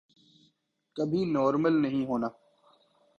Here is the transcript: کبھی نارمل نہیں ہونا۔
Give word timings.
کبھی 0.95 1.25
نارمل 1.25 1.81
نہیں 1.81 2.05
ہونا۔ 2.05 2.27